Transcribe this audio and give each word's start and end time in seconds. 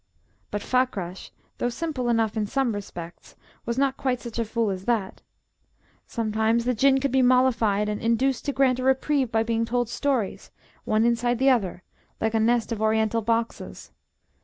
But 0.49 0.63
Fakrash, 0.63 1.29
though 1.59 1.69
simple 1.69 2.09
enough 2.09 2.35
in 2.35 2.47
some 2.47 2.73
respects, 2.73 3.35
was 3.67 3.77
not 3.77 3.97
quite 3.97 4.19
such 4.19 4.39
a 4.39 4.45
fool 4.45 4.71
as 4.71 4.85
that. 4.85 5.21
Sometimes 6.07 6.65
the 6.65 6.73
Jinn 6.73 6.99
could 6.99 7.11
be 7.11 7.21
mollified 7.21 7.87
and 7.87 8.01
induced 8.01 8.45
to 8.45 8.51
grant 8.51 8.79
a 8.79 8.83
reprieve 8.83 9.31
by 9.31 9.43
being 9.43 9.63
told 9.63 9.89
stories, 9.89 10.49
one 10.85 11.05
inside 11.05 11.37
the 11.37 11.51
other, 11.51 11.83
like 12.19 12.33
a 12.33 12.39
nest 12.39 12.71
of 12.71 12.81
Oriental 12.81 13.21
boxes. 13.21 13.91